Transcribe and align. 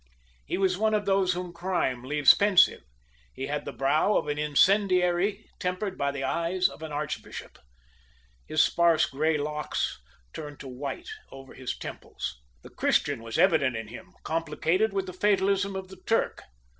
He 0.47 0.57
was 0.57 0.79
one 0.79 0.95
of 0.95 1.05
those 1.05 1.33
whom 1.33 1.53
crime 1.53 2.01
leaves 2.03 2.33
pensive; 2.33 2.81
he 3.31 3.45
had 3.45 3.65
the 3.65 3.71
brow 3.71 4.15
of 4.17 4.27
an 4.27 4.39
incendiary 4.39 5.45
tempered 5.59 5.95
by 5.95 6.09
the 6.09 6.23
eyes 6.23 6.67
of 6.67 6.81
an 6.81 6.91
archbishop. 6.91 7.59
His 8.47 8.63
sparse 8.63 9.05
gray 9.05 9.37
locks 9.37 10.01
turned 10.33 10.59
to 10.61 10.67
white 10.67 11.09
over 11.29 11.53
his 11.53 11.77
temples. 11.77 12.41
The 12.63 12.71
Christian 12.71 13.21
was 13.21 13.37
evident 13.37 13.75
in 13.75 13.89
him, 13.89 14.13
complicated 14.23 14.91
with 14.91 15.05
the 15.05 15.13
fatalism 15.13 15.75
of 15.75 15.89
the 15.89 15.97
Turk. 16.03 16.45